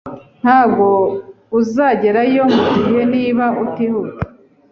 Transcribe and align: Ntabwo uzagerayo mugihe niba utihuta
Ntabwo 0.41 0.85
uzagerayo 1.59 2.43
mugihe 2.55 2.99
niba 3.13 3.45
utihuta 3.63 4.21